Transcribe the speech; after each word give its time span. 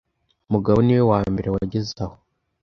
Mugabo 0.53 0.77
niwe 0.83 1.03
wambere 1.11 1.47
wageze 1.53 1.93
aho 2.05 2.15